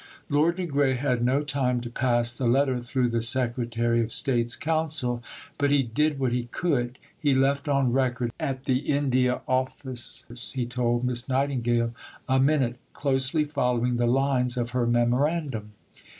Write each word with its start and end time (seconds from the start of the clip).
Lord 0.29 0.55
de 0.55 0.65
Grey 0.65 0.95
had 0.95 1.23
no 1.23 1.43
time 1.43 1.79
to 1.81 1.89
pass 1.91 2.35
the 2.35 2.47
letter 2.47 2.79
through 2.79 3.09
the 3.09 3.21
Secretary 3.21 4.01
of 4.01 4.11
State's 4.11 4.55
Council, 4.55 5.21
but 5.59 5.69
he 5.69 5.83
did 5.83 6.17
what 6.17 6.31
he 6.31 6.45
could. 6.45 6.97
He 7.19 7.35
left 7.35 7.69
on 7.69 7.91
record 7.91 8.31
at 8.39 8.65
the 8.65 8.79
India 8.79 9.41
Office, 9.47 10.25
he 10.55 10.65
told 10.65 11.03
Miss 11.05 11.29
Nightingale, 11.29 11.93
a 12.27 12.39
Minute 12.39 12.77
closely 12.93 13.45
following 13.45 13.97
the 13.97 14.07
lines 14.07 14.57
of 14.57 14.71
her 14.71 14.87
Memorandum. 14.87 15.73